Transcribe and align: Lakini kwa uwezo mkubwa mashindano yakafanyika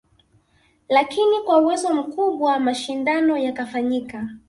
Lakini 0.89 1.41
kwa 1.45 1.57
uwezo 1.57 1.93
mkubwa 1.93 2.59
mashindano 2.59 3.37
yakafanyika 3.37 4.29